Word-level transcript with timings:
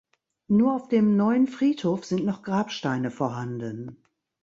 Nur 0.47 0.73
auf 0.73 0.87
dem 0.87 1.15
neuen 1.15 1.45
Friedhof 1.45 2.05
sind 2.05 2.25
noch 2.25 2.41
Grabsteine 2.41 3.11
vorhanden. 3.11 4.01